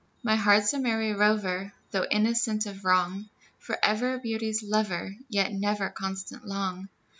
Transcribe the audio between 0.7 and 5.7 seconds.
a merry rover, Though innocent of wrong; Forever beauty's lover, Yet